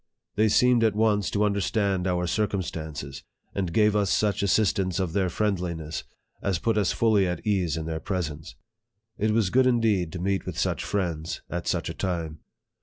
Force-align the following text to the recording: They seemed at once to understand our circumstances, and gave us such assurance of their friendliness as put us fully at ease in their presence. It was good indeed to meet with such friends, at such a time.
They 0.33 0.49
seemed 0.49 0.83
at 0.83 0.95
once 0.95 1.29
to 1.29 1.43
understand 1.43 2.07
our 2.07 2.25
circumstances, 2.25 3.21
and 3.53 3.71
gave 3.71 3.95
us 3.95 4.09
such 4.09 4.41
assurance 4.41 4.99
of 4.99 5.13
their 5.13 5.29
friendliness 5.29 6.05
as 6.41 6.57
put 6.57 6.75
us 6.75 6.91
fully 6.91 7.27
at 7.27 7.45
ease 7.45 7.77
in 7.77 7.85
their 7.85 7.99
presence. 7.99 8.55
It 9.19 9.29
was 9.29 9.51
good 9.51 9.67
indeed 9.67 10.11
to 10.13 10.19
meet 10.19 10.47
with 10.47 10.57
such 10.57 10.83
friends, 10.83 11.43
at 11.51 11.67
such 11.67 11.87
a 11.87 11.93
time. 11.93 12.39